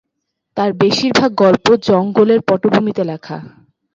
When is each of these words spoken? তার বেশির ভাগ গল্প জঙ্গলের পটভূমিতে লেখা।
তার 0.57 0.69
বেশির 0.81 1.11
ভাগ 1.19 1.31
গল্প 1.43 1.65
জঙ্গলের 1.87 2.39
পটভূমিতে 2.47 3.03
লেখা। 3.03 3.37